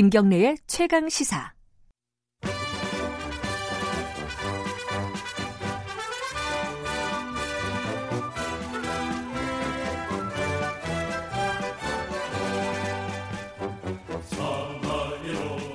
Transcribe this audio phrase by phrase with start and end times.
[0.00, 1.52] 김경래의 최강 시사.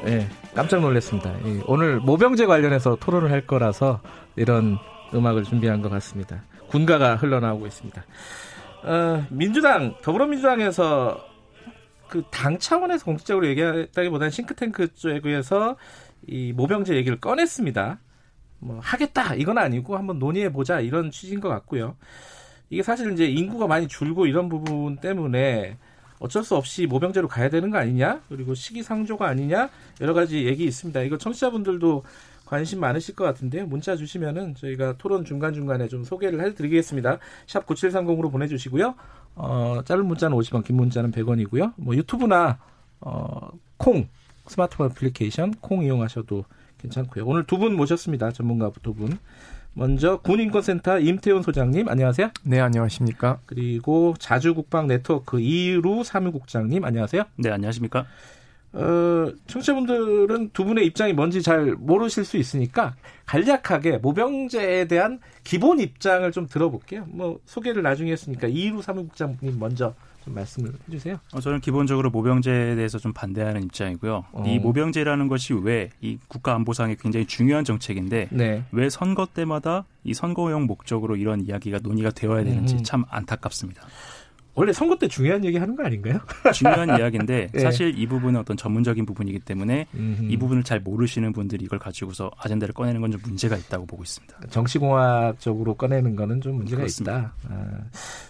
[0.04, 1.32] 네, 깜짝 놀랐습니다.
[1.68, 4.02] 오늘 모병제 관련해서 토론을 할 거라서
[4.36, 4.80] 이런
[5.14, 6.42] 음악을 준비한 것 같습니다.
[6.70, 8.04] 군가가 흘러나오고 있습니다.
[8.86, 11.35] 어, 민주당, 더불어민주당에서
[12.08, 15.76] 그 당 차원에서 공식적으로 얘기했다기보다는 싱크탱크 쪽에서
[16.28, 18.00] 이 모병제 얘기를 꺼냈습니다.
[18.60, 21.96] 뭐 하겠다 이건 아니고 한번 논의해 보자 이런 취지인 것 같고요.
[22.70, 25.78] 이게 사실 이제 인구가 많이 줄고 이런 부분 때문에
[26.20, 29.70] 어쩔 수 없이 모병제로 가야 되는 거 아니냐 그리고 시기상조가 아니냐
[30.02, 31.02] 여러 가지 얘기 있습니다.
[31.02, 32.04] 이거 청취자분들도
[32.46, 33.66] 관심 많으실 것 같은데요.
[33.66, 37.18] 문자 주시면은 저희가 토론 중간 중간에 좀 소개를 해드리겠습니다.
[37.48, 38.96] 샵 9730으로 보내주시고요.
[39.36, 41.74] 어, 짧은 문자는 50원, 긴 문자는 100원이고요.
[41.78, 42.58] 뭐 유튜브나
[43.02, 44.08] 어, 콩
[44.48, 46.46] 스마트폰 애플리케이션 콩 이용하셔도
[46.80, 47.26] 괜찮고요.
[47.26, 48.32] 오늘 두 분 모셨습니다.
[48.32, 49.18] 전문가 두 분.
[49.74, 52.30] 먼저 군인권센터 임태훈 소장님 안녕하세요.
[52.44, 53.40] 네 안녕하십니까.
[53.46, 57.24] 그리고 자주국방 네트워크 이루 사무국장님 안녕하세요.
[57.38, 58.06] 네 안녕하십니까.
[58.76, 62.96] 어, 청취자분들은 두 분의 입장이 뭔지 잘 모르실 수 있으니까
[63.26, 67.06] 간략하게 모병제에 대한 기본 입장을 좀 들어볼게요.
[67.08, 69.94] 뭐 소개를 나중에 했으니까 이루 사무국장님 먼저
[70.26, 71.20] 좀 말씀을 해주세요.
[71.34, 74.26] 어, 저는 기본적으로 모병제에 대해서 좀 반대하는 입장이고요.
[74.32, 74.44] 어.
[74.46, 78.64] 이 모병제라는 것이 왜 이 국가안보상에 굉장히 중요한 정책인데 네.
[78.72, 82.84] 왜 선거 때마다 이 선거용 목적으로 이런 이야기가 논의가 되어야 되는지 음.
[82.84, 83.84] 참 안타깝습니다.
[84.56, 86.20] 원래 선거 때 중요한 얘기 하는 거 아닌가요?
[86.54, 87.60] 중요한 이야기인데 예.
[87.60, 90.24] 사실 이 부분은 어떤 전문적인 부분이기 때문에 음흠.
[90.32, 94.36] 이 부분을 잘 모르시는 분들이 이걸 가지고서 아젠다를 꺼내는 건 좀 문제가 있다고 보고 있습니다.
[94.50, 97.18] 정치공학적으로 꺼내는 거는 좀 문제가 그렇습니다.
[97.18, 97.34] 있다.
[97.50, 97.78] 아.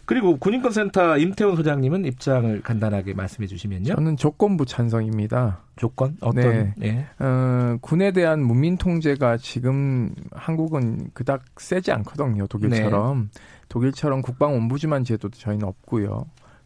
[0.06, 3.96] 그리고 군인권센터 임태훈 소장님은 입장을 간단하게 말씀해 주시면요.
[3.96, 5.62] 저는 조건부 찬성입니다.
[5.78, 6.42] 조건 어떤?
[6.44, 6.74] 네.
[6.84, 7.06] 예.
[7.24, 12.48] 어, 군에 대한 문민 통제가 지금 한국은 그닥 세지 않거든요.
[12.48, 13.30] 독일처럼.
[13.34, 13.42] 네.
[13.70, 16.26] 독일처럼 국방원부지만 제도도 저희는 없고요.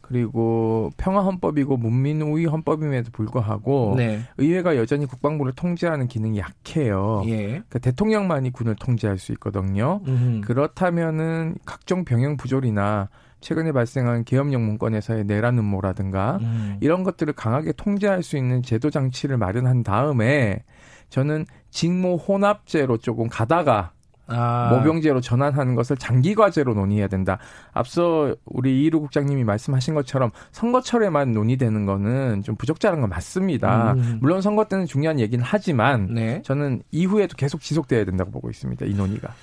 [0.09, 4.21] 그리고 평화헌법이고 문민우위 헌법임에도 불구하고 네.
[4.39, 7.21] 의회가 여전히 국방부를 통제하는 기능이 약해요.
[7.27, 7.45] 예.
[7.45, 10.01] 그러니까 대통령만이 군을 통제할 수 있거든요.
[10.07, 10.41] 음흠.
[10.41, 13.09] 그렇다면은 각종 병영 부조리나
[13.41, 16.77] 최근에 발생한 계엄령 문건에서의 내란 음모라든가 음.
[16.81, 20.63] 이런 것들을 강하게 통제할 수 있는 제도 장치를 마련한 다음에
[21.09, 23.91] 저는 직무 혼합제로 조금 가다가
[24.29, 24.73] 아.
[24.73, 27.39] 모병제로 전환하는 것을 장기 과제로 논의해야 된다.
[27.73, 33.93] 앞서 우리 이루 국장님이 말씀하신 것처럼 선거철에만 논의되는 거는 좀 부적절한 건 맞습니다.
[33.93, 34.19] 음.
[34.21, 36.41] 물론 선거 때는 중요한 얘기는 하지만 네.
[36.43, 38.85] 저는 이후에도 계속 지속돼야 된다고 보고 있습니다.
[38.85, 39.33] 이 논의가.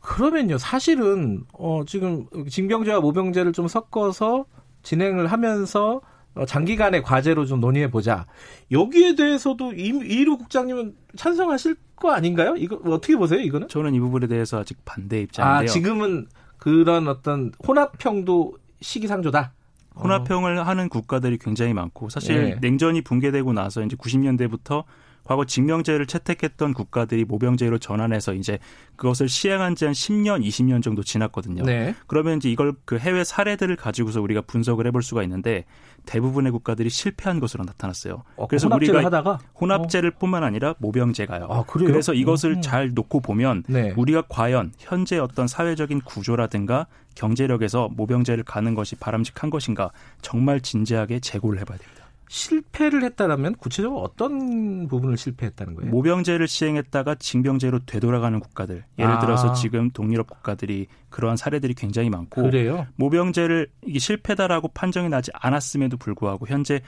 [0.00, 4.46] 그러면요, 사실은 어 지금 징병제와 모병제를 좀 섞어서
[4.82, 6.00] 진행을 하면서
[6.34, 8.26] 어, 장기간의 과제로 좀 논의해 보자.
[8.70, 12.56] 여기에 대해서도 이, 이루 국장님은 찬성하실 거 아닌가요?
[12.56, 13.38] 이거 어떻게 보세요?
[13.38, 13.68] 이거는?
[13.68, 15.70] 저는 이 부분에 대해서 아직 반대 입장인데요.
[15.70, 16.26] 아 지금은
[16.58, 19.52] 그런 어떤 혼합형도 시기상조다.
[19.94, 22.58] 혼합형을 하는 국가들이 굉장히 많고 사실 예.
[22.60, 24.84] 냉전이 붕괴되고 나서 이제 90년대부터
[25.30, 28.58] 과거 징병제를 채택했던 국가들이 모병제로 전환해서 이제
[28.96, 31.62] 그것을 시행한 지 한 10년, 20년 정도 지났거든요.
[31.62, 31.94] 네.
[32.08, 35.66] 그러면 이제 이걸 그 해외 사례들을 가지고서 우리가 분석을 해볼 수가 있는데
[36.04, 38.24] 대부분의 국가들이 실패한 것으로 나타났어요.
[38.34, 41.46] 어, 그래서 우리가 하다가 혼합제를 뿐만 아니라 모병제가요.
[41.48, 41.86] 아, 그래요?
[41.86, 42.60] 그래서 이것을 음.
[42.60, 43.94] 잘 놓고 보면 네.
[43.96, 49.92] 우리가 과연 현재 어떤 사회적인 구조라든가 경제력에서 모병제를 가는 것이 바람직한 것인가
[50.22, 51.99] 정말 진지하게 재고를 해봐야 됩니다.
[52.30, 55.90] 실패를 했다라면 구체적으로 어떤 부분을 실패했다는 거예요?
[55.90, 59.18] 모병제를 시행했다가 징병제로 되돌아가는 국가들 예를 아.
[59.18, 62.86] 들어서 지금 동유럽 국가들이 그러한 사례들이 굉장히 많고 그래요?
[62.94, 66.82] 모병제를 이게 실패다라고 판정이 나지 않았음에도 불구하고 현재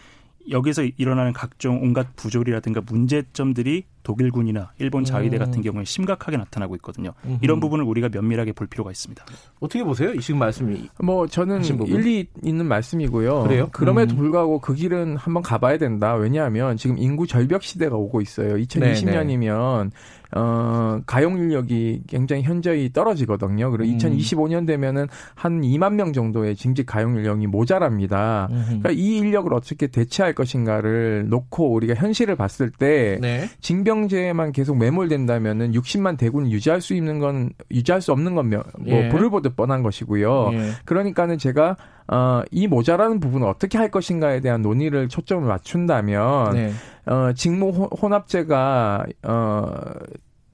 [0.49, 5.39] 여기서 일어나는 각종 온갖 부조리라든가 문제점들이 독일군이나 일본 자위대 음.
[5.39, 7.13] 같은 경우에 심각하게 나타나고 있거든요.
[7.25, 7.39] 음흠.
[7.43, 9.25] 이런 부분을 우리가 면밀하게 볼 필요가 있습니다.
[9.61, 10.13] 어떻게 보세요?
[10.13, 11.63] 이 지금 말씀이 뭐 저는?
[11.87, 13.43] 일리 있는 말씀이고요.
[13.43, 13.69] 그래요?
[13.73, 14.19] 그럼에도 음.
[14.19, 16.15] 불구하고 그 길은 한번 가봐야 된다.
[16.15, 18.57] 왜냐하면 지금 인구 절벽 시대가 오고 있어요.
[18.57, 19.91] 네, 2020년이면
[20.35, 23.71] 어, 가용 인력이 굉장히 현저히 떨어지거든요.
[23.71, 23.99] 그리고 음.
[23.99, 28.49] 2025년 되면은 한 2만 명 정도의 징집 가용 인력이 모자랍니다.
[28.67, 33.49] 그러니까 이 인력을 어떻게 대체할 것인가를 놓고 우리가 현실을 봤을 때 네.
[33.61, 39.09] 징병제에만 계속 매몰된다면은 60만 대군을 유지할 수 있는 건 유지할 수 없는 건뭐 예.
[39.09, 40.51] 불을 보듯 뻔한 것이고요.
[40.53, 40.71] 예.
[40.85, 41.77] 그러니까는 제가
[42.09, 46.73] 어, 이 모자라는 부분을 어떻게 할 것인가에 대한 논의를 초점을 맞춘다면 네.
[47.07, 49.67] 어, 직무 호- 혼합제가 어,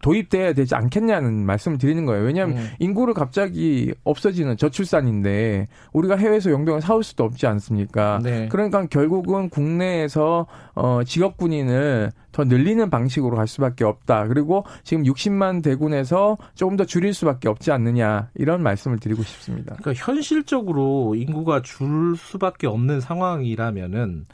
[0.08, 2.25] 도입돼야 되지 않겠냐는 말씀을 드리는 거예요.
[2.25, 2.69] 왜냐하면 음.
[2.78, 8.19] 인구를 갑자기 없어지는 저출산인데 우리가 해외에서 용병을 사올 수도 없지 않습니까?
[8.22, 8.49] 네.
[8.49, 14.28] 그러니까 결국은 국내에서 어 직업 군인을 더 늘리는 방식으로 갈 수밖에 없다.
[14.28, 19.76] 그리고 지금 60만 대군에서 조금 더 줄일 수밖에 없지 않느냐 이런 말씀을 드리고 싶습니다.
[19.78, 24.25] 그러니까 현실적으로 인구가 줄 수밖에 없는 상황이라면은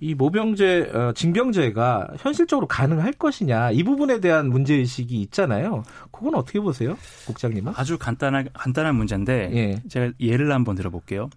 [0.00, 5.82] 이 모병제, 어, 징병제가 현실적으로 가능할 것이냐 이 부분에 대한 문제 의식이 있잖아요.
[6.10, 7.74] 그건 어떻게 보세요, 국장님은?
[7.76, 9.82] 아주 간단한 간단한 문제인데 예.
[9.88, 11.28] 제가 예를 한번 들어볼게요.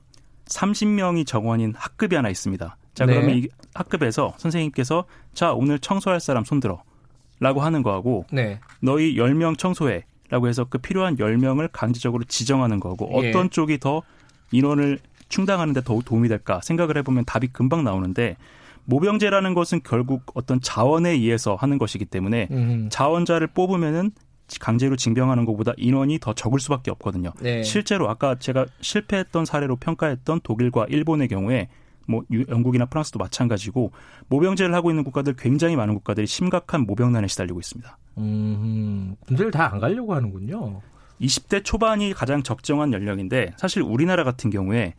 [0.45, 2.77] 30명이 정원인 학급이 하나 있습니다.
[2.93, 3.13] 자 네.
[3.13, 8.59] 그러면 이 학급에서 선생님께서 자 오늘 청소할 사람 손들어라고 하는 거하고 네.
[8.81, 13.29] 너희 10명 청소해라고 해서 그 필요한 10명을 강제적으로 지정하는 거고 예.
[13.29, 14.03] 어떤 쪽이 더
[14.51, 14.99] 인원을
[15.33, 18.37] 충당하는 데더 도움이 될까 생각을 해보면 답이 금방 나오는데
[18.85, 22.87] 모병제라는 것은 결국 어떤 자원에 의해서 하는 것이기 때문에 음.
[22.91, 24.11] 자원자를 뽑으면은
[24.59, 27.31] 강제로 징병하는 것보다 인원이 더 적을 수밖에 없거든요.
[27.41, 27.63] 네.
[27.63, 31.69] 실제로 아까 제가 실패했던 사례로 평가했던 독일과 일본의 경우에
[32.07, 33.91] 뭐 영국이나 프랑스도 마찬가지고
[34.27, 37.97] 모병제를 하고 있는 국가들 굉장히 많은 국가들이 심각한 모병난에 시달리고 있습니다.
[38.19, 40.81] 음, 군대를 다 안 가려고 하는군요.
[41.19, 44.93] 20대 초반이 가장 적정한 연령인데 사실 우리나라 같은 경우에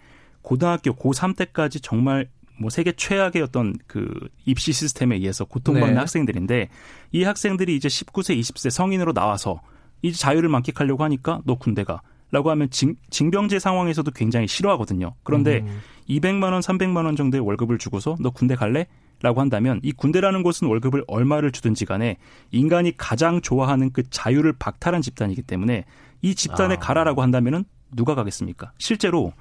[0.44, 2.28] 고등학교 고3 때까지 정말
[2.60, 4.08] 뭐 세계 최악의 어떤 그
[4.44, 5.98] 입시 시스템에 의해서 고통받는 네.
[5.98, 6.68] 학생들인데
[7.10, 9.60] 이 학생들이 이제 19세, 20세 성인으로 나와서
[10.02, 12.00] 이제 자유를 만끽하려고 하니까 너 군대 가.
[12.30, 15.14] 라고 하면 징, 징병제 상황에서도 굉장히 싫어하거든요.
[15.22, 15.80] 그런데 음.
[16.08, 18.86] 200만 원, 300만 원 정도의 월급을 주고서 너 군대 갈래?
[19.22, 22.16] 라고 한다면 이 군대라는 곳은 월급을 얼마를 주든지 간에
[22.50, 25.84] 인간이 가장 좋아하는 그 자유를 박탈한 집단이기 때문에
[26.22, 26.78] 이 집단에 아.
[26.78, 27.64] 가라라고 한다면은
[27.94, 28.72] 누가 가겠습니까?
[28.78, 29.32] 실제로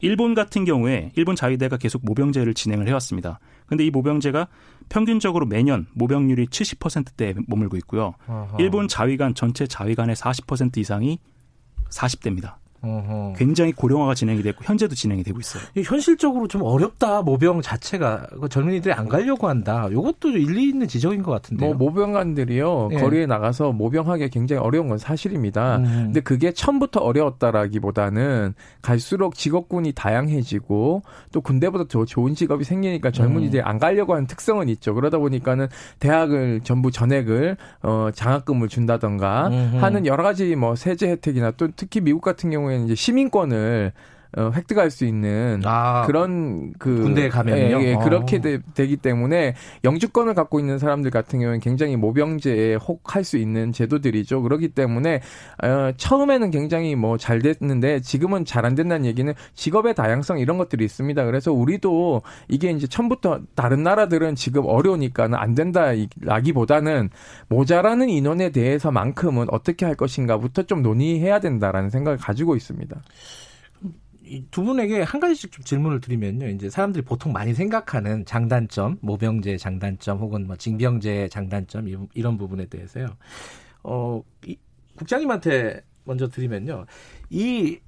[0.00, 3.40] 일본 같은 경우에 일본 자위대가 계속 모병제를 진행을 해왔습니다.
[3.66, 4.48] 근데 이 모병제가
[4.88, 8.14] 평균적으로 매년 모병률이 70%대에 머물고 있고요.
[8.26, 8.56] 아하.
[8.58, 11.18] 일본 자위관 전체 자위관의 40% 이상이
[11.90, 12.56] 40대입니다.
[12.80, 13.34] 어허.
[13.36, 15.62] 굉장히 고령화가 진행이 됐고 현재도 진행이 되고 있어요.
[15.84, 19.88] 현실적으로 좀 어렵다 모병 자체가 그 젊은이들이 안 가려고 한다.
[19.90, 21.74] 이것도 일리 있는 지적인 것 같은데요.
[21.74, 23.00] 뭐 모병관들이요 예.
[23.00, 25.78] 거리에 나가서 모병하기 굉장히 어려운 건 사실입니다.
[25.78, 25.84] 음.
[26.06, 31.02] 근데 그게 처음부터 어려웠다라기보다는 갈수록 직업군이 다양해지고
[31.32, 33.66] 또 군대보다 더 좋은 직업이 생기니까 젊은이들이 음.
[33.66, 34.94] 안 가려고 하는 특성은 있죠.
[34.94, 35.66] 그러다 보니까는
[35.98, 39.76] 대학을 전부 전액을 어 장학금을 준다던가 음흠.
[39.78, 43.92] 하는 여러 가지 뭐 세제 혜택이나 또 특히 미국 같은 경우 경우에는 이제 시민권을
[44.36, 47.80] 어, 획득할 수 있는 아, 그런 그 군대에 가면요.
[47.82, 49.54] 예, 예, 그렇게 되, 기 때문에
[49.84, 54.42] 영주권을 갖고 있는 사람들 같은 경우는 굉장히 모병제에 혹할 수 있는 제도들이죠.
[54.42, 55.20] 그렇기 때문에
[55.62, 60.84] 어, 처음에는 굉장히 뭐 잘 됐는데 지금은 잘 안 된다는 얘기는 직업의 다양성 이런 것들이
[60.84, 61.24] 있습니다.
[61.24, 67.08] 그래서 우리도 이게 이제 처음부터 다른 나라들은 지금 어려우니까는 안 된다라기보다는
[67.48, 72.96] 모자라는 인원에 대해서만큼은 어떻게 할 것인가부터 좀 논의해야 된다라는 생각을 가지고 있습니다.
[74.50, 76.48] 두 분에게 한 가지씩 좀 질문을 드리면요.
[76.48, 83.16] 이제 사람들이 보통 많이 생각하는 장단점, 모병제 장단점 혹은 뭐 징병제 장단점 이런 부분에 대해서요.
[83.82, 84.56] 어, 이,
[84.96, 86.86] 국장님한테 먼저 드리면요.
[87.30, 87.78] 이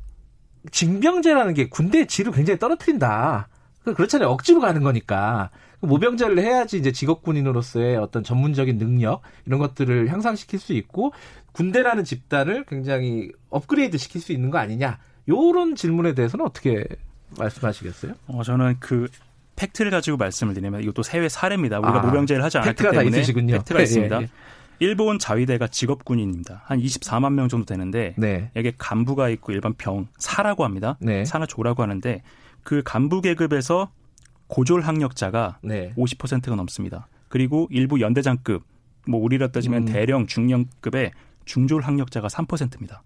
[0.71, 3.49] 징병제라는 게 군대의 질을 굉장히 떨어뜨린다.
[3.85, 4.29] 그 그렇잖아요.
[4.29, 5.51] 억지로 가는 거니까.
[5.81, 11.13] 그 모병제를 해야지 이제 직업군인으로서의 어떤 전문적인 능력 이런 것들을 향상시킬 수 있고
[11.53, 14.99] 군대라는 집단을 굉장히 업그레이드 시킬 수 있는 거 아니냐.
[15.31, 16.85] 요런 질문에 대해서는 어떻게
[17.39, 18.15] 말씀하시겠어요?
[18.27, 19.09] 어, 저는 그
[19.57, 21.79] 팩트를 가지고 말씀을 드리면 이것도 해외 사례입니다.
[21.79, 23.55] 우리가 아, 모병제를 하지 않았기 때문에 있으시군요.
[23.59, 24.19] 팩트가 네, 있습니다.
[24.19, 24.29] 예, 예.
[24.81, 26.63] 일본 자위대가 직업군인입니다.
[26.65, 28.51] 한 24만 명 정도 되는데 네.
[28.57, 30.97] 여기 간부가 있고 일반 병 사라고 합니다.
[31.01, 31.25] 네.
[31.27, 32.23] 사나 조라고 하는데
[32.63, 33.91] 그 간부 계급에서
[34.47, 35.93] 고졸 학력자가 네.
[35.97, 37.09] 50%가 넘습니다.
[37.29, 38.65] 그리고 일부 연대장급
[39.07, 39.93] 뭐 우리로 따지면 음.
[39.93, 41.13] 대령 중령급의
[41.45, 43.03] 중졸 학력자가 3%입니다.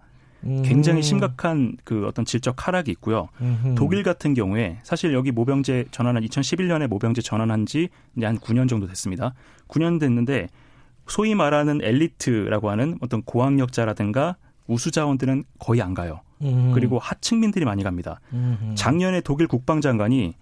[0.64, 1.02] 굉장히 음.
[1.02, 3.28] 심각한 그 어떤 질적 하락이 있고요.
[3.40, 3.74] 음흠.
[3.76, 8.86] 독일 같은 경우에 사실 여기 모병제 전환한 2011년에 모병제 전환한 지 이제 한 9년 정도
[8.86, 9.34] 됐습니다.
[9.68, 10.48] 9년 됐는데
[11.06, 14.36] 소위 말하는 엘리트라고 하는 어떤 고학력자라든가
[14.66, 16.20] 우수 자원들은 거의 안 가요.
[16.42, 16.72] 음.
[16.74, 18.20] 그리고 하층민들이 많이 갑니다.
[18.32, 18.74] 음.
[18.76, 20.34] 작년에 독일 국방장관이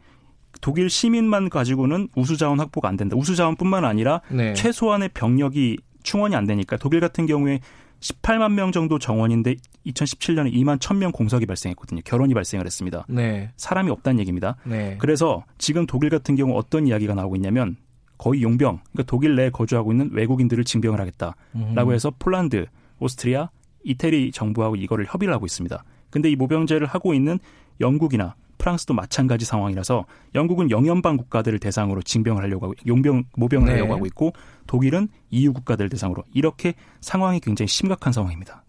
[0.61, 3.17] 독일 시민만 가지고는 우수 자원 확보가 안 된다.
[3.17, 4.55] 우수 자원뿐만 아니라 네.
[4.55, 7.61] 최소한의 병력이 충원이 안 되니까 독일 같은 경우에
[8.03, 9.57] 18만 명 정도 정원인데
[9.87, 12.03] 2017년에 2만 1000명 공석이 발생했거든요.
[12.05, 13.07] 결혼이 발생을 했습니다.
[13.09, 13.51] 네.
[13.57, 14.57] 사람이 없다는 얘기입니다.
[14.65, 14.97] 네.
[14.99, 17.77] 그래서 지금 독일 같은 경우 어떤 이야기가 나오고 있냐면
[18.19, 21.93] 거의 용병, 그러니까 독일 내에 거주하고 있는 외국인들을 징병을 하겠다라고 음.
[21.93, 22.67] 해서 폴란드,
[23.01, 23.51] 오스트리아,
[23.85, 25.83] 이태리 정부하고 이거를 협의를 하고 있습니다.
[26.11, 27.39] 근데 이 모병제를 하고 있는
[27.81, 33.73] 영국이나 프랑스도 마찬가지 상황이라서 영국은 영연방 국가들을 대상으로 징병을 하려고 하고 용병 모병을 네.
[33.73, 34.33] 하려고 하고 있고
[34.69, 38.63] 독일은 EU 국가들 대상으로 이렇게 상황이 굉장히 심각한 상황입니다.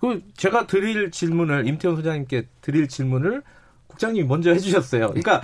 [0.00, 3.42] 그 제가 드릴 질문을 임태훈 소장님께 드릴 질문을
[3.88, 5.08] 국장님이 먼저 해주셨어요.
[5.08, 5.42] 그러니까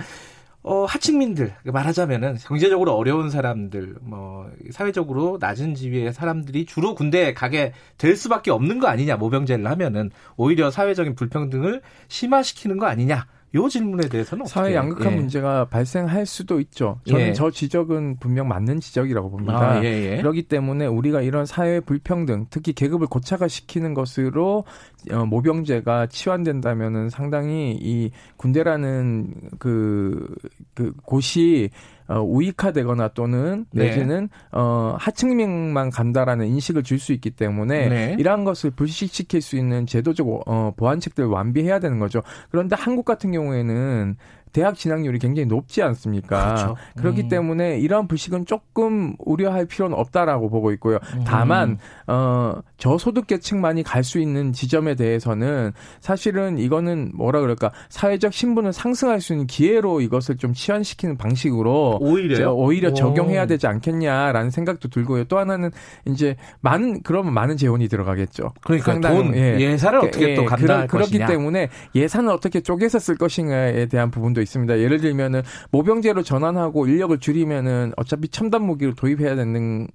[0.63, 8.15] 어, 하층민들 말하자면은 경제적으로 어려운 사람들, 뭐 사회적으로 낮은 지위의 사람들이 주로 군대에 가게 될
[8.15, 13.27] 수밖에 없는 거 아니냐 모병제를 하면은 오히려 사회적인 불평등을 심화시키는 거 아니냐.
[13.55, 15.15] 요 질문에 대해서는 사회 양극화 예.
[15.15, 16.99] 문제가 발생할 수도 있죠.
[17.07, 17.33] 저는 예.
[17.33, 19.57] 저 지적은 분명 맞는 지적이라고 봅니다.
[19.57, 20.17] 아, 예, 예.
[20.17, 28.11] 그렇기 때문에 우리가 이런 사회 불평등, 특히 계급을 고착화시키는 것으로 어, 모병제가 치환된다면은 상당히 이
[28.37, 30.35] 군대라는 그,
[30.73, 31.69] 그 곳이
[32.07, 33.85] 어, 우익화되거나 또는 네.
[33.85, 38.15] 내지는 어, 하층민만 간다라는 인식을 줄 수 있기 때문에 네.
[38.17, 42.23] 이러한 것을 불식시킬 수 있는 제도적 어, 보완책들을 완비해야 되는 거죠.
[42.49, 44.15] 그런데 한국 같은 경우에는
[44.55, 46.45] 대학 진학률이 굉장히 높지 않습니까?
[46.45, 46.75] 그렇죠.
[46.95, 47.27] 그렇기 음.
[47.27, 50.99] 때문에 이러한 불식은 조금 우려할 필요는 없다라고 보고 있고요.
[51.25, 51.77] 다만 음.
[52.07, 59.19] 어 저소득 계층만이 갈 수 있는 지점에 대해서는 사실은 이거는 뭐라 그럴까 사회적 신분을 상승할
[59.19, 65.23] 수 있는 기회로 이것을 좀 치환시키는 방식으로 오히려 오히려 적용해야 되지 않겠냐라는 생각도 들고요.
[65.23, 65.71] 또 하나는
[66.05, 68.53] 이제 많은 그러면 많은 재원이 들어가겠죠.
[68.61, 69.75] 그러니까 상당, 돈 예.
[69.75, 74.41] 산을 어떻게 예, 또 감당할 그렇, 그렇기 때문에 예산을 어떻게 쪼개서 쓸 것인가에 대한 부분도
[74.45, 74.79] 있습니다.
[74.79, 79.87] 예를 들면은 모병제로 전환하고 인력을 줄이면은 어차피 첨단 무기를 도입해야 되는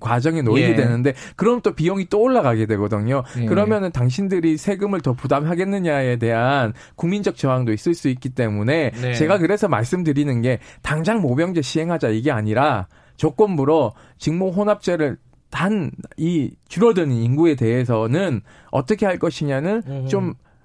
[0.00, 0.74] 과정에 놓이게 예.
[0.74, 3.22] 되는데 그럼 또 비용이 또 올라가게 되거든요.
[3.38, 3.44] 예.
[3.46, 9.14] 그러면은 당신들이 세금을 더 부담하겠느냐에 대한 국민적 저항도 있을 수 있기 때문에 네.
[9.14, 15.18] 제가 그래서 말씀드리는 게 당장 모병제 시행하자 이게 아니라 조건부로 직무 혼합제를
[15.50, 20.06] 단 이 줄어드는 인구에 대해서는 어떻게 할 것이냐는 음.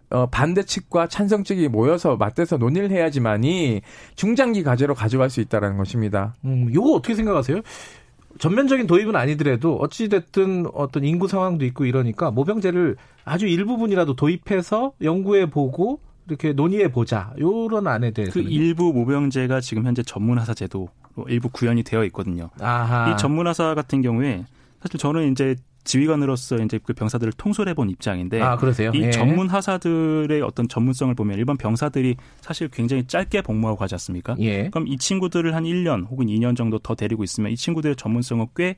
[0.09, 3.81] 좀 어, 반대 측과 찬성 측이 모여서 맞대서 논의를 해야지만이
[4.15, 6.35] 중장기 과제로 가져갈 수 있다라는 것입니다.
[6.45, 7.61] 음, 이거 어떻게 생각하세요?
[8.37, 15.99] 전면적인 도입은 아니더라도 어찌됐든 어떤 인구 상황도 있고 이러니까 모병제를 아주 일부분이라도 도입해서 연구해 보고
[16.27, 17.33] 이렇게 논의해 보자.
[17.39, 20.89] 요런 안에 대해서 그 일부 모병제가 지금 현재 전문하사 제도
[21.27, 22.49] 일부 구현이 되어 있거든요.
[22.59, 23.11] 아하.
[23.11, 24.45] 이 전문하사 같은 경우에
[24.81, 25.55] 사실 저는 이제
[25.85, 28.91] 지휘관으로서 이제 그 병사들을 통솔해 본 입장인데 아, 그러세요?
[28.93, 29.11] 이 예.
[29.11, 34.35] 전문 하사들의 어떤 전문성을 보면 일반 병사들이 사실 굉장히 짧게 복무하고 가지 않습니까?
[34.39, 34.69] 예.
[34.69, 38.75] 그럼 이 친구들을 한 1년 혹은 2년 정도 더 데리고 있으면 이 친구들의 전문성은 꽤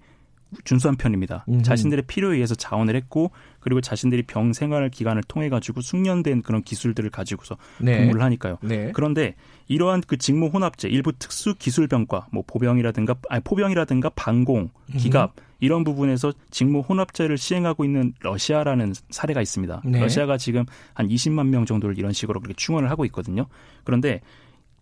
[0.63, 1.45] 준수한 편입니다.
[1.49, 1.63] 음흠.
[1.63, 7.09] 자신들의 필요에 의해서 자원을 했고 그리고 자신들이 병 생활 기간을 통해 가지고 숙련된 그런 기술들을
[7.09, 7.99] 가지고서 네.
[7.99, 8.57] 근무를 하니까요.
[8.61, 8.91] 네.
[8.93, 9.35] 그런데
[9.67, 15.46] 이러한 그 직무 혼합제 일부 특수 기술병과 뭐 보병이라든가 아니 포병이라든가 방공, 기갑 음.
[15.59, 19.81] 이런 부분에서 직무 혼합제를 시행하고 있는 러시아라는 사례가 있습니다.
[19.85, 19.99] 네.
[19.99, 23.47] 러시아가 지금 한 20만 명 정도를 이런 식으로 그렇게 충원을 하고 있거든요.
[23.83, 24.21] 그런데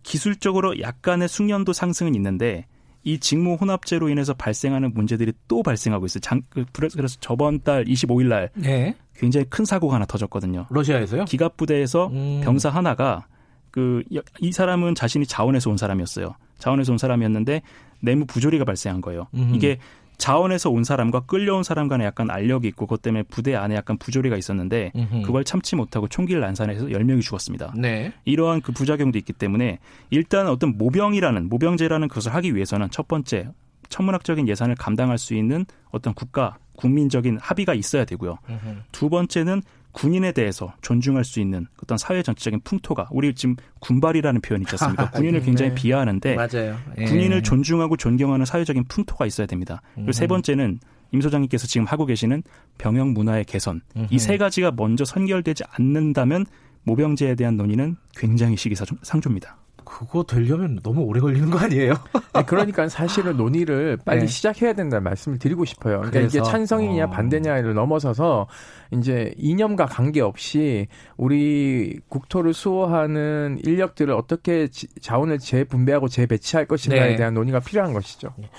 [0.03, 2.65] 기술적으로 약간의 숙련도 상승은 있는데
[3.03, 6.22] 이 직무 혼합제로 인해서 발생하는 문제들이 또 발생하고 있어요.
[6.22, 8.96] 장, 그, 그래서 저번 달 25일 날 네.
[9.15, 10.65] 굉장히 큰 사고가 하나 터졌거든요.
[10.70, 11.25] 러시아에서요?
[11.25, 12.41] 기갑 부대에서 음.
[12.44, 13.27] 병사 하나가
[13.72, 14.03] 그
[14.39, 16.36] 이 사람은 자신이 자원에서 온 사람이었어요.
[16.60, 17.62] 자원에서 온 사람이었는데
[18.00, 19.27] 내무 부조리가 발생한 거예요.
[19.34, 19.55] 음흠.
[19.55, 19.79] 이게
[20.17, 24.38] 자원에서 온 사람과 끌려온 사람 간에 약간 알력이 있고 그것 때문에 부대 안에 약간 부조리가
[24.38, 25.22] 있었는데 음흠.
[25.24, 27.74] 그걸 참지 못하고 총기를 난사해서 10명이 죽었습니다.
[27.77, 28.13] 네.
[28.25, 29.79] 이러한 그 부작용도 있기 때문에
[30.10, 33.50] 일단 어떤 모병이라는 모병제라는 것을 하기 위해서는 첫 번째
[33.89, 38.38] 천문학적인 예산을 감당할 수 있는 어떤 국가 국민적인 합의가 있어야 되고요.
[38.50, 38.75] 음흠.
[38.91, 39.62] 두 번째는
[39.95, 45.09] 군인에 대해서 존중할 수 있는 어떤 사회 전체적인 풍토가 우리 지금 군발이라는 표현이 있지 않습니까?
[45.17, 45.75] 군인을 굉장히 네.
[45.75, 46.77] 비하하는데 맞아요.
[46.97, 47.05] 예.
[47.05, 49.81] 군인을 존중하고 존경하는 사회적인 풍토가 있어야 됩니다.
[49.95, 50.27] 그리고 세 음.
[50.27, 50.79] 번째는
[51.11, 52.43] 임 소장님께서 지금 하고 계시는
[52.77, 56.45] 병역 문화의 개선 이 세 가지가 먼저 선결되지 않는다면
[56.83, 59.57] 모병제에 대한 논의는 굉장히 시기상조입니다.
[59.86, 61.94] 그거 되려면 너무 오래 걸리는 거 아니에요?
[62.34, 64.27] 네, 그러니까 사실은 논의를 빨리 네.
[64.27, 65.98] 시작해야 된다는 말씀을 드리고 싶어요.
[65.98, 67.10] 그러니까 그래서, 이게 찬성이냐 어.
[67.10, 68.48] 반대냐를 넘어서서
[68.92, 74.68] 이제 이념과 관계없이 우리 국토를 수호하는 인력들을 어떻게
[75.01, 77.15] 자원을 재분배하고 재배치할 것인가에 네.
[77.15, 78.34] 대한 논의가 필요한 것이죠.
[78.38, 78.50] 네.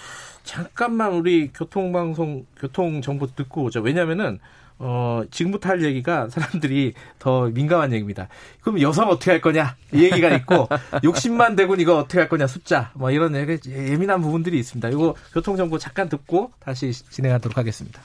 [0.45, 3.81] 잠깐만 우리 교통방송 교통 정보 듣고 오죠.
[3.81, 4.39] 왜냐면은
[4.79, 8.29] 어, 지금부터 할 얘기가 사람들이 더 민감한 얘기입니다.
[8.61, 9.77] 그럼 여성 어떻게 할 거냐?
[9.93, 10.69] 이 얘기가 있고,
[11.03, 12.47] 60만 대군 이거 어떻게 할 거냐?
[12.47, 12.91] 숫자.
[12.95, 14.89] 뭐 이런 예민한 부분들이 있습니다.
[14.91, 18.01] 이거 교통정보 잠깐 듣고 다시 진행하도록 하겠습니다.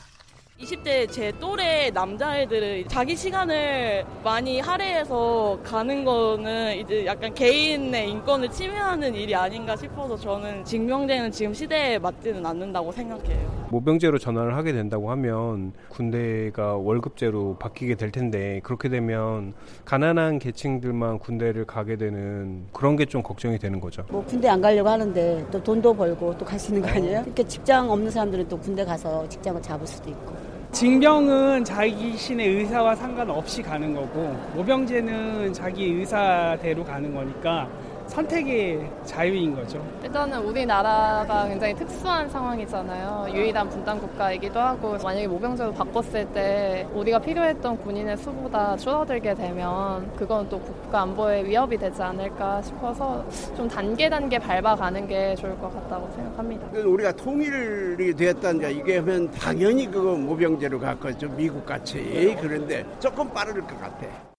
[0.61, 9.13] 20대 제 또래 남자애들은 자기 시간을 많이 할애해서 가는 거는 이제 약간 개인의 인권을 침해하는
[9.15, 13.61] 일이 아닌가 싶어서 저는 징병제는 지금 시대에 맞지는 않는다고 생각해요.
[13.71, 19.53] 모병제로 전환을 하게 된다고 하면 군대가 월급제로 바뀌게 될 텐데 그렇게 되면
[19.85, 24.05] 가난한 계층들만 군대를 가게 되는 그런 게 좀 걱정이 되는 거죠.
[24.09, 27.23] 뭐 군대 안 가려고 하는데 또 돈도 벌고 또 갈 수 있는 거 아니에요?
[27.25, 30.50] 이렇게 직장 없는 사람들은 또 군대 가서 직장을 잡을 수도 있고.
[30.71, 37.67] 징병은 자기 신의 의사와 상관없이 가는 거고 모병제는 자기 의사대로 가는 거니까
[38.11, 39.83] 선택의 자유인 거죠.
[40.03, 43.27] 일단은 우리나라가 굉장히 특수한 상황이잖아요.
[43.33, 50.49] 유일한 분단 국가이기도 하고 만약에 모병제로 바꿨을 때 우리가 필요했던 군인의 수보다 줄어들게 되면 그건
[50.49, 53.25] 또 국가 안보에 위협이 되지 않을까 싶어서
[53.55, 56.67] 좀 단계 단계 밟아가는 게 좋을 것 같다고 생각합니다.
[56.85, 61.29] 우리가 통일이 되었다는 이게 하면 당연히 그거 모병제로 갈 거죠.
[61.29, 62.37] 미국 같이.
[62.41, 64.30] 그런데 조금 빠를 것 같아.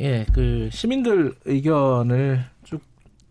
[0.00, 2.80] 예, 그 시민들 의견을 쭉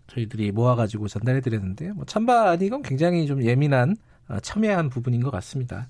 [0.08, 1.94] 저희들이 모아가지고 전달해 드렸는데요.
[1.94, 3.96] 뭐 찬반 이건 굉장히 좀 예민한
[4.28, 5.88] 어, 첨예한 부분인 것 같습니다.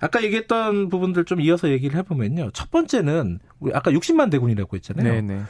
[0.00, 2.50] 아까 얘기했던 부분들 좀 이어서 얘기를 해보면요.
[2.52, 5.12] 첫 번째는 우리 아까 60만 대군이라고 했잖아요.
[5.12, 5.42] 네네.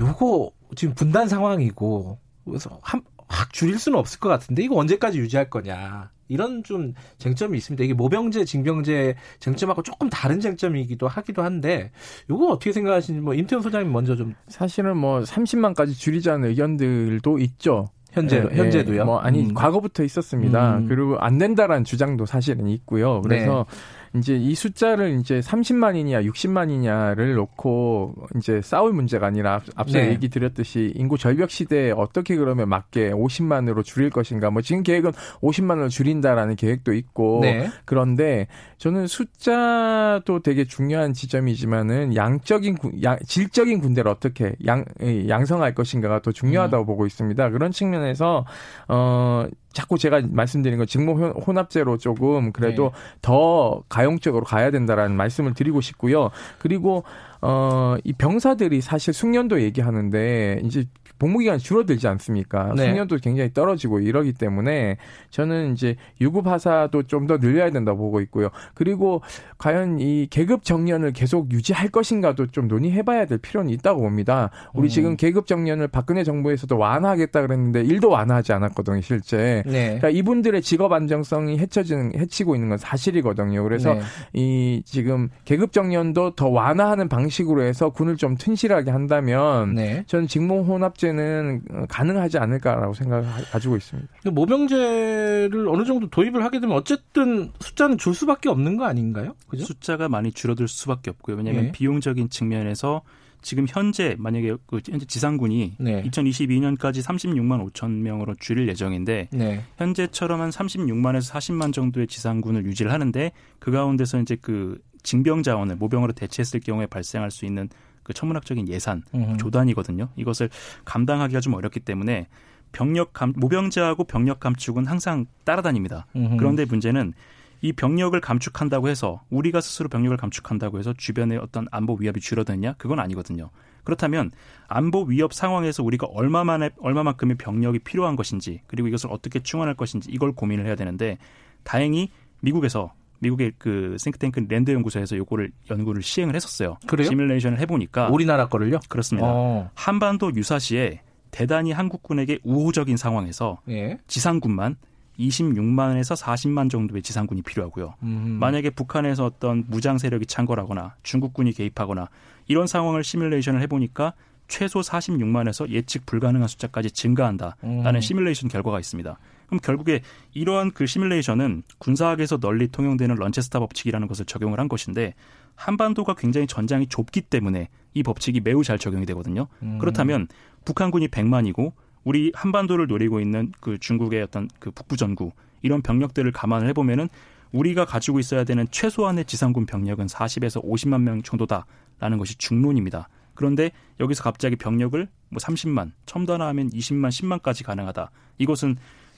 [0.00, 5.50] 요거 지금 분단 상황이고 그래서 한, 확 줄일 수는 없을 것 같은데 이거 언제까지 유지할
[5.50, 6.10] 거냐.
[6.28, 7.84] 이런 좀 쟁점이 있습니다.
[7.84, 11.92] 이게 모병제, 징병제 쟁점하고 조금 다른 쟁점이기도 하기도 한데
[12.28, 17.86] 이거 어떻게 생각하시는지 뭐 임태훈 소장님 먼저 좀 사실은 뭐 30만까지 줄이자는 의견들도 있죠.
[18.12, 19.04] 현재 예, 현재도요.
[19.04, 19.54] 뭐 아니 음.
[19.54, 20.78] 과거부터 있었습니다.
[20.78, 20.88] 음.
[20.88, 23.20] 그리고 안 된다라는 주장도 사실은 있고요.
[23.20, 23.76] 그래서 네.
[24.18, 30.10] 이제 이 숫자를 이제 30만이냐 60만이냐를 놓고 이제 싸울 문제가 아니라 앞서 네.
[30.10, 35.90] 얘기 드렸듯이 인구 절벽 시대에 어떻게 그러면 맞게 50만으로 줄일 것인가 뭐 지금 계획은 50만으로
[35.90, 37.68] 줄인다라는 계획도 있고 네.
[37.84, 44.84] 그런데 저는 숫자도 되게 중요한 지점이지만은 양적인 양, 질적인 군대를 어떻게 양
[45.28, 46.86] 양성할 것인가가 더 중요하다고 음.
[46.86, 47.50] 보고 있습니다.
[47.50, 48.44] 그런 측면에서
[48.88, 53.18] 어 자꾸 제가 말씀드린 건 직무 혼합제로 조금 그래도 네.
[53.20, 56.30] 더 가용적으로 가야 된다라는 말씀을 드리고 싶고요.
[56.58, 57.04] 그리고
[57.42, 60.86] 어, 이 병사들이 사실 숙련도 얘기하는데 이제
[61.18, 62.72] 복무 기간이 줄어들지 않습니까?
[62.76, 62.86] 네.
[62.86, 64.96] 숙련도 굉장히 떨어지고 이러기 때문에
[65.30, 68.50] 저는 이제 유급 하사도 좀 더 늘려야 된다고 보고 있고요.
[68.74, 69.20] 그리고
[69.58, 74.50] 과연 이 계급 정년을 계속 유지할 것인가도 좀 논의해봐야 될 필요는 있다고 봅니다.
[74.74, 74.88] 우리 음.
[74.88, 79.62] 지금 계급 정년을 박근혜 정부에서도 완화하겠다 그랬는데 일도 완화하지 않았거든요, 실제.
[79.66, 79.98] 네.
[79.98, 83.62] 그러니까 이분들의 직업 안정성이 해쳐지는 해치고 있는 건 사실이거든요.
[83.64, 84.00] 그래서 네.
[84.34, 90.04] 이 지금 계급 정년도 더 완화하는 방식으로 해서 군을 좀 튼실하게 한다면 네.
[90.06, 94.08] 저는 직무 혼합제 모병제는 가능하지 않을까라고 생각을 가지고 있습니다.
[94.30, 99.34] 모병제를 어느 정도 도입을 하게 되면 어쨌든 숫자는 줄 수밖에 없는 거 아닌가요?
[99.48, 99.64] 그죠?
[99.64, 101.36] 숫자가 많이 줄어들 수밖에 없고요.
[101.36, 101.72] 왜냐하면 예.
[101.72, 103.02] 비용적인 측면에서
[103.42, 106.02] 지금 현재 만약에 그 현재 지상군이 네.
[106.02, 109.62] 2022년까지 36만 5천 명으로 줄일 예정인데 네.
[109.76, 116.12] 현재처럼 한 36만에서 40만 정도의 지상군을 유지를 하는데 그 가운데서 이제 그 징병 자원을 모병으로
[116.14, 117.68] 대체했을 경우에 발생할 수 있는
[118.06, 119.36] 그 천문학적인 예산 음.
[119.36, 120.10] 조단이거든요.
[120.14, 120.48] 이것을
[120.84, 122.28] 감당하기가 좀 어렵기 때문에
[122.70, 126.06] 병력 감 모병제하고 병력 감축은 항상 따라다닙니다.
[126.14, 126.36] 음.
[126.36, 127.14] 그런데 문제는
[127.62, 132.74] 이 병력을 감축한다고 해서 우리가 스스로 병력을 감축한다고 해서 주변의 어떤 안보 위협이 줄어드냐?
[132.78, 133.50] 그건 아니거든요.
[133.82, 134.30] 그렇다면
[134.68, 140.30] 안보 위협 상황에서 우리가 얼마만에 얼마만큼의 병력이 필요한 것인지 그리고 이것을 어떻게 충원할 것인지 이걸
[140.30, 141.18] 고민을 해야 되는데
[141.64, 146.76] 다행히 미국에서 미국의 그 싱크탱크 랜드 연구소에서 요거를 연구를 시행을 했었어요.
[146.86, 147.08] 그래요?
[147.08, 148.80] 시뮬레이션을 해보니까 우리나라 거를요?
[148.88, 149.28] 그렇습니다.
[149.30, 149.70] 어.
[149.74, 151.00] 한반도 유사시에
[151.30, 153.98] 대단히 한국군에게 우호적인 상황에서 예.
[154.06, 154.76] 지상군만
[155.18, 157.94] 26만에서 40만 정도의 지상군이 필요하고요.
[158.02, 158.36] 음.
[158.40, 162.08] 만약에 북한에서 어떤 무장 세력이 창궐하거나 중국군이 개입하거나
[162.48, 164.12] 이런 상황을 시뮬레이션을 해보니까
[164.48, 168.00] 최소 46만에서 예측 불가능한 숫자까지 증가한다라는 음.
[168.00, 169.18] 시뮬레이션 결과가 있습니다.
[169.46, 170.02] 그럼 결국에
[170.34, 175.14] 이러한 그 시뮬레이션은 군사학에서 널리 통용되는 런체스타 법칙이라는 것을 적용을 한 것인데
[175.54, 179.48] 한반도가 굉장히 전장이 좁기 때문에 이 법칙이 매우 잘 적용이 되거든요.
[179.62, 179.78] 음.
[179.78, 180.28] 그렇다면
[180.64, 181.72] 북한군이 100만이고
[182.04, 185.32] 우리 한반도를 노리고 있는 그 중국의 어떤 그 북부 전구
[185.62, 187.08] 이런 병력들을 감안을 해보면은
[187.52, 193.08] 우리가 가지고 있어야 되는 최소한의 지상군 병력은 40에서 50만 명 정도다라는 것이 중론입니다.
[193.34, 198.10] 그런데 여기서 갑자기 병력을 뭐 30만, 첨 단화하면 20만, 10만까지 가능하다.
[198.38, 198.76] 이것은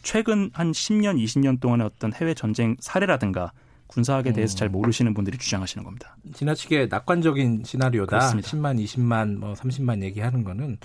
[0.09, 3.53] 최근 한 10년, 20년 동안의 어떤 해외 전쟁 사례라든가
[3.88, 4.57] 군사학에 대해서 음.
[4.57, 6.16] 잘 모르시는 분들이 주장하시는 겁니다.
[6.33, 8.16] 지나치게 낙관적인 시나리오다.
[8.16, 8.49] 그렇습니다.
[8.49, 10.79] 10만, 20만, 뭐 30만 얘기하는 거는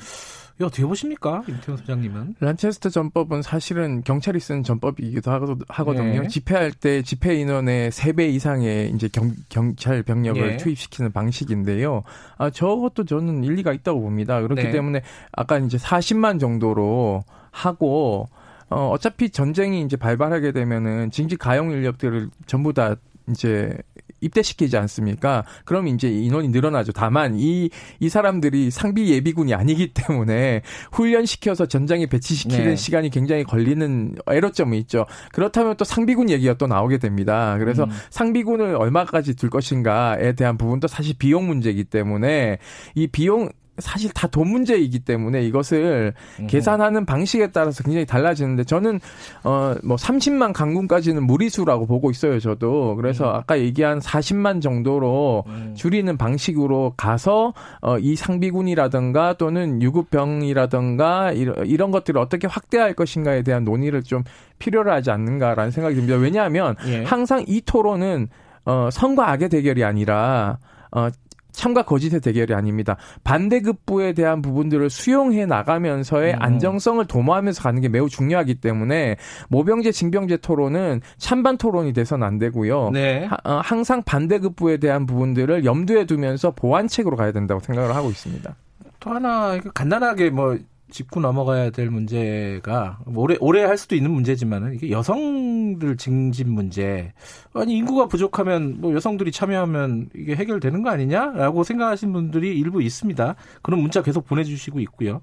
[0.58, 1.42] 이거 어떻게 보십니까?
[1.48, 2.36] 임태훈 소장님은?
[2.42, 5.32] 란체스터 전법은 사실은 경찰이 쓴 전법이기도
[5.70, 6.24] 하거든요.
[6.24, 6.28] 네.
[6.28, 10.58] 집회할 때 집회 인원의 3배 이상의 이제 경, 경찰 병력을 네.
[10.58, 12.04] 투입시키는 방식인데요.
[12.38, 14.42] 아, 저것도 저는 일리가 있다고 봅니다.
[14.42, 14.72] 그렇기 네.
[14.72, 18.28] 때문에 아까 이제 40만 정도로 하고
[18.74, 22.96] 어, 어차피 전쟁이 이제 발발하게 되면은 징집 가용 인력들을 전부 다
[23.30, 23.78] 이제
[24.20, 25.44] 입대시키지 않습니까?
[25.66, 26.92] 그럼 이제 인원이 늘어나죠.
[26.92, 32.76] 다만 이, 이 사람들이 상비 예비군이 아니기 때문에 훈련시켜서 전장에 배치시키는 네.
[32.76, 35.06] 시간이 굉장히 걸리는 애로점이 있죠.
[35.34, 37.58] 그렇다면 또 상비군 얘기가 또 나오게 됩니다.
[37.60, 37.90] 그래서 음.
[38.10, 42.58] 상비군을 얼마까지 둘 것인가에 대한 부분도 사실 비용 문제이기 때문에
[42.96, 46.48] 이 비용 사실 다 돈 문제이기 때문에 이것을 음.
[46.48, 49.00] 계산하는 방식에 따라서 굉장히 달라지는데 저는
[49.44, 52.96] 어 뭐 30만 강군까지는 무리수라고 보고 있어요, 저도.
[52.96, 53.36] 그래서 음.
[53.36, 55.74] 아까 얘기한 40만 정도로 음.
[55.76, 64.04] 줄이는 방식으로 가서 어이 상비군이라든가 또는 유급병이라든가 이런, 이런 것들을 어떻게 확대할 것인가에 대한 논의를
[64.04, 64.24] 좀
[64.60, 66.18] 필요로 하지 않는가라는 생각이 듭니다.
[66.18, 67.04] 왜냐하면 예.
[67.04, 68.28] 항상 이 토론은
[68.66, 70.58] 어 선과 악의 대결이 아니라
[70.92, 71.10] 어
[71.54, 72.98] 참과 거짓의 대결이 아닙니다.
[73.24, 76.42] 반대급부에 대한 부분들을 수용해 나가면서의 음.
[76.42, 79.16] 안정성을 도모하면서 가는 게 매우 중요하기 때문에
[79.50, 82.90] 모병제 징병제 토론은 찬반 토론이 돼서는 안 되고요.
[82.92, 83.26] 네.
[83.26, 88.56] 하, 어, 항상 반대급부에 대한 부분들을 염두에 두면서 보완책으로 가야 된다고 생각을 하고 있습니다.
[89.00, 90.58] 또 하나 간단하게 뭐
[90.94, 97.12] 짚고 넘어가야 될 문제가 오래 오래 할 수도 있는 문제지만은 이게 여성들 징집 문제
[97.54, 103.36] 아니 인구가 부족하면 뭐 여성들이 참여하면 이게 해결되는 거 아니냐라고 생각하시는 분들이 일부 있습니다.
[103.62, 105.22] 그런 문자 계속 보내주시고 있고요.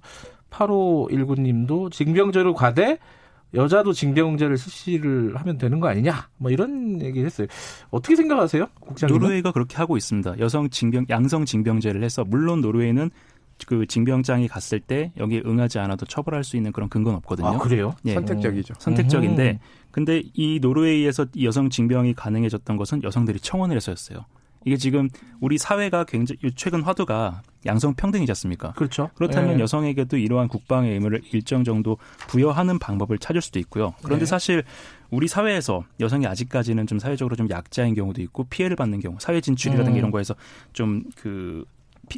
[0.50, 2.98] 8519님도 징병제로 가되
[3.54, 6.28] 여자도 징병제를 실시를 하면 되는 거 아니냐?
[6.36, 7.46] 뭐 이런 얘기를 했어요.
[7.90, 8.66] 어떻게 생각하세요?
[8.80, 9.18] 국장님?
[9.18, 10.38] 노르웨이가 그렇게 하고 있습니다.
[10.38, 13.10] 여성 징병 양성 징병제를 해서 물론 노르웨이는
[13.66, 17.48] 그 징병장이 갔을 때 여기에 응하지 않아도 처벌할 수 있는 그런 근거는 없거든요.
[17.48, 17.94] 아, 그래요?
[18.04, 18.14] 예.
[18.14, 18.74] 선택적이죠.
[18.78, 19.58] 선택적인데 음.
[19.90, 24.24] 근데 이 노르웨이에서 여성 징병이 가능해졌던 것은 여성들이 청원을 해서였어요.
[24.64, 25.08] 이게 지금
[25.40, 28.72] 우리 사회가 굉장히 최근 화두가 양성 평등이지 않습니까?
[28.72, 29.08] 그렇죠.
[29.14, 29.62] 그렇다면 네.
[29.62, 31.96] 여성에게도 이러한 국방의 의무를 일정 정도
[32.28, 33.94] 부여하는 방법을 찾을 수도 있고요.
[34.02, 34.28] 그런데 네.
[34.28, 34.62] 사실
[35.10, 39.92] 우리 사회에서 여성이 아직까지는 좀 사회적으로 좀 약자인 경우도 있고 피해를 받는 경우, 사회 진출이라든가
[39.92, 39.98] 음.
[39.98, 40.34] 이런 거에서
[40.72, 41.64] 좀 그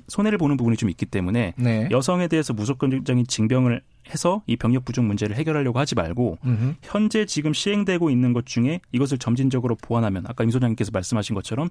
[0.08, 1.88] 손해를 보는 부분이 좀 있기 때문에 네.
[1.90, 6.74] 여성에 대해서 무조건적인 징병을 해서 이 병력 부족 문제를 해결하려고 하지 말고 음흠.
[6.82, 11.68] 현재 지금 시행되고 있는 것 중에 이것을 점진적으로 보완하면 아까 임 소장님께서 말씀하신 것처럼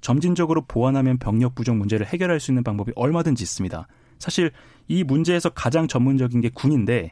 [0.00, 3.86] 점진적으로 보완하면 병력 부족 문제를 해결할 수 있는 방법이 얼마든지 있습니다.
[4.18, 4.52] 사실
[4.88, 7.10] 이 문제에서 가장 전문적인 게 군인데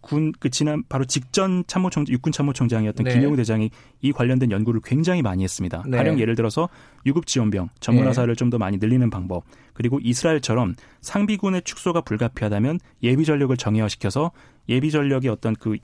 [0.00, 3.14] 군 그 지난 바로 직전 참모총 육군 참모총장이었던 네.
[3.14, 5.82] 김영우 대장이 이 관련된 연구를 굉장히 많이 했습니다.
[5.86, 5.96] 네.
[5.96, 6.68] 가령 예를 들어서
[7.06, 8.38] 유급 지원병 전문화사를 네.
[8.38, 14.32] 좀더 많이 늘리는 방법 그리고 이스라엘처럼 상비군의 축소가 불가피하다면 예비 전력을 정예화시켜서
[14.68, 15.76] 예비 전력의 어떤 그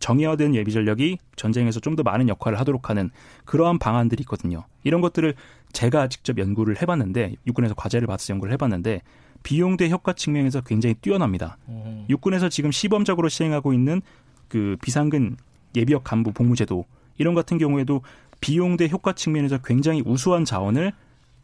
[0.00, 3.10] 정예화된 예비 전력이 전쟁에서 좀 더 많은 역할을 하도록 하는
[3.44, 4.64] 그러한 방안들이 있거든요.
[4.84, 5.34] 이런 것들을
[5.72, 9.02] 제가 직접 연구를 해봤는데 육군에서 과제를 받아서 연구를 해봤는데
[9.42, 11.56] 비용 대 효과 측면에서 굉장히 뛰어납니다.
[11.68, 12.04] 음.
[12.08, 14.02] 육군에서 지금 시범적으로 시행하고 있는
[14.48, 15.36] 그 비상근
[15.76, 16.84] 예비역 간부 복무제도
[17.18, 18.02] 이런 같은 경우에도
[18.40, 20.92] 비용 대 효과 측면에서 굉장히 우수한 자원을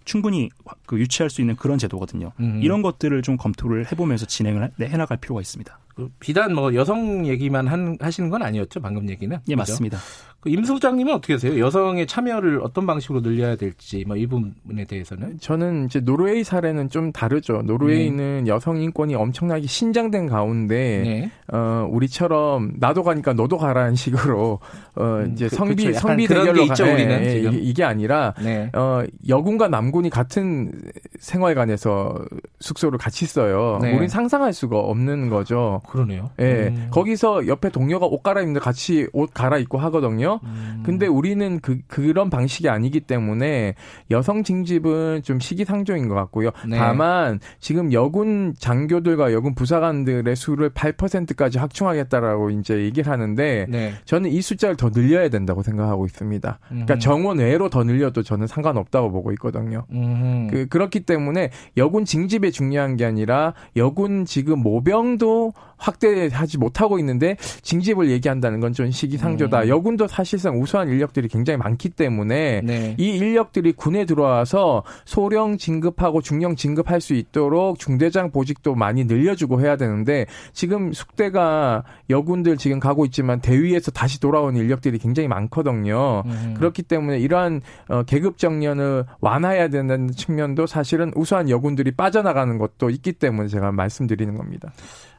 [0.05, 0.51] 충분히
[0.87, 2.33] 그 유치할 수 있는 그런 제도거든요.
[2.41, 2.61] 음.
[2.63, 5.79] 이런 것들을 좀 검토를 해보면서 진행을 해나갈 필요가 있습니다.
[5.95, 9.35] 그 비단 뭐 여성 얘기만 한, 하시는 건 아니었죠 방금 얘기는?
[9.49, 9.73] 예 그렇죠?
[9.73, 9.99] 맞습니다.
[10.41, 11.59] 그 임 소장님은 어떻게 하세요?
[11.59, 15.39] 여성의 참여를 어떤 방식으로 늘려야 될지 뭐 이 부분에 대해서는?
[15.41, 17.63] 저는 이제 노르웨이 사례는 좀 다르죠.
[17.63, 18.51] 노르웨이는 네.
[18.51, 21.31] 여성 인권이 엄청나게 신장된 가운데 네.
[21.57, 24.61] 어 우리처럼 나도 가니까 너도 가라는 식으로
[24.97, 26.01] 어 음, 이제 그, 성비 그렇죠.
[26.01, 27.55] 성비 대결로 있죠, 가, 우리는 예, 지금.
[27.55, 28.71] 이게 아니라 네.
[28.75, 30.73] 어 여군과 남군이 같은
[31.19, 32.23] 생활관에서
[32.61, 33.79] 숙소를 같이 써요.
[33.81, 33.97] 네.
[33.97, 35.81] 우린 상상할 수가 없는 거죠.
[35.89, 36.31] 그러네요.
[36.41, 36.69] 예.
[36.69, 36.89] 음.
[36.91, 40.41] 거기서 옆에 동료가 옷 갈아입는데 같이 옷 갈아입고 하거든요.
[40.45, 40.83] 음.
[40.85, 43.75] 근데 우리는 그 그런 방식이 아니기 때문에
[44.11, 46.51] 여성 징집은 좀 시기상조인 것 같고요.
[46.67, 46.77] 네.
[46.77, 53.93] 다만 지금 여군 장교들과 여군 부사관들의 수를 8%까지 확충하겠다라고 이제 얘기를 하는데 네.
[54.05, 56.59] 저는 이 숫자를 더 늘려야 된다고 생각하고 있습니다.
[56.69, 56.99] 그러니까 음.
[56.99, 59.85] 정원 외로 더 늘려도 저는 상관없다고 보고 있거든요.
[59.91, 60.49] 음.
[60.51, 65.53] 그 그렇기 때문에 여군 징집에 중요한 게 아니라 여군 지금 모병도
[65.85, 69.63] 확대하지 못하고 있는데 징집을 얘기한다는 건 좀 시기상조다.
[69.63, 69.69] 음.
[69.69, 72.97] 여군도 사실상 우수한 인력들이 굉장히 많기 때문에 네.
[72.99, 79.77] 이 인력들이 군에 들어와서 소령 진급하고 중령 진급할 수 있도록 중대장 보직도 많이 늘려주고 해야
[79.77, 86.23] 되는데 지금 숙대가 여군들 지금 가고 있지만 대위에서 다시 돌아온 인력들이 굉장히 많거든요.
[86.27, 86.55] 음.
[86.59, 93.13] 그렇기 때문에 이러한 어, 계급 정년을 완화해야 되는 측면도 사실은 우수한 여군들이 빠져나가는 것도 있기
[93.13, 94.73] 때문에 제가 말씀드리는 겁니다.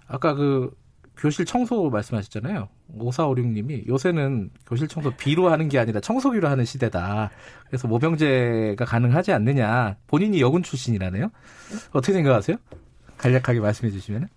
[0.08, 0.70] 아까 그
[1.18, 2.68] 교실 청소 말씀하셨잖아요.
[2.98, 7.32] 5456님이 요새는 교실 청소 비로 하는 게 아니라 청소기로 하는 시대다.
[7.68, 9.96] 그래서 모병제가 가능하지 않느냐.
[10.08, 11.30] 본인이 여군 출신이라네요.
[11.91, 12.58] 어떻게 생각하세요?
[13.18, 14.28] 간략하게 말씀해 주시면.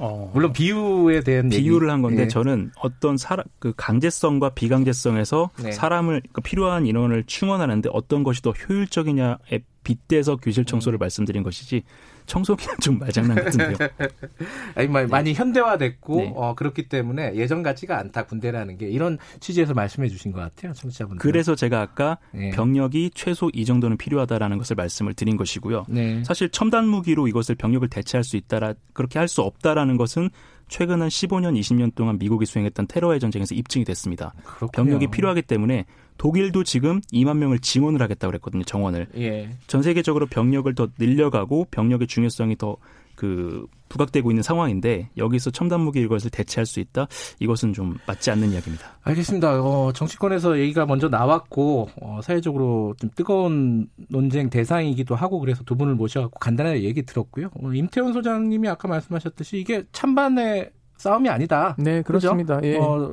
[0.00, 1.90] 어, 물론 비유에 대한 비유를 얘기.
[1.90, 2.28] 한 건데 네.
[2.28, 5.72] 저는 어떤 사람 그 강제성과 비강제성에서 네.
[5.72, 11.00] 사람을 그 필요한 인원을 충원하는데 어떤 것이 더 효율적이냐에 빗대서 교실 청소를 음.
[11.00, 11.82] 말씀드린 것이지
[12.26, 13.88] 청소기는 좀 말장난 같은데요.
[14.76, 15.06] 아니, 네.
[15.06, 16.32] 많이 현대화됐고 네.
[16.36, 21.22] 어, 그렇기 때문에 예전 같지가 않다 군대라는 게 이런 취지에서 말씀해 주신 것 같아요, 청취자분들.
[21.22, 22.50] 그래서 제가 아까 네.
[22.50, 25.86] 병력이 최소 이 정도는 필요하다라는 것을 말씀을 드린 것이고요.
[25.88, 26.22] 네.
[26.24, 30.30] 사실 첨단 무기로 이것을 병력을 대체할 수 있다라 그렇게 할 수 없다라는 것은
[30.68, 34.32] 최근 한 15년, 20년 동안 미국이 수행했던 테러의 전쟁에서 입증이 됐습니다.
[34.44, 34.70] 그렇군요.
[34.70, 35.84] 병력이 필요하기 때문에
[36.18, 38.64] 독일도 지금 2만 명을 증원을 하겠다고 그랬거든요.
[38.64, 39.06] 정원을.
[39.16, 39.50] 예.
[39.66, 42.76] 전 세계적으로 병력을 더 늘려가고 병력의 중요성이 더
[43.18, 47.08] 그 부각되고 있는 상황인데 여기서 첨단 무기 이것을 대체할 수 있다.
[47.40, 48.86] 이것은 좀 맞지 않는 이야기입니다.
[49.02, 49.60] 알겠습니다.
[49.60, 55.96] 어, 정치권에서 얘기가 먼저 나왔고 어, 사회적으로 좀 뜨거운 논쟁 대상이기도 하고 그래서 두 분을
[55.96, 57.48] 모셔갖고 간단하게 얘기 들었고요.
[57.60, 61.74] 어, 임태원 소장님이 아까 말씀하셨듯이 이게 찬반의 싸움이 아니다.
[61.76, 62.60] 네, 그렇습니다.
[62.62, 62.76] 예.
[62.76, 63.10] 어,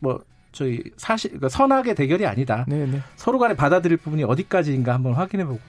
[0.00, 0.20] 뭐
[0.52, 2.64] 저희 사실 그러니까 선악의 대결이 아니다.
[2.68, 2.86] 네네.
[2.86, 3.00] 네.
[3.16, 5.60] 서로 간에 받아들일 부분이 어디까지인가 한번 확인해보고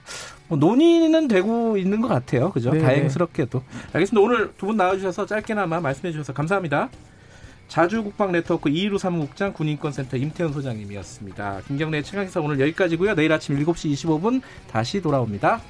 [0.48, 2.50] 뭐 논의는 되고 있는 것 같아요.
[2.50, 2.70] 그죠?
[2.70, 2.82] 네네.
[2.82, 2.88] 네.
[2.88, 3.62] 다행스럽게도.
[3.92, 4.20] 알겠습니다.
[4.20, 6.88] 오늘 두 분 나와주셔서 짧게나마 말씀해 주셔서 감사합니다.
[7.68, 11.62] 자주 국방 네트워크 215 사무국장 군인권센터 임태현 소장님이었습니다.
[11.68, 13.14] 김경래 최강기사 오늘 여기까지고요.
[13.14, 15.60] 내일 아침 7시 25분 다시 돌아옵니다.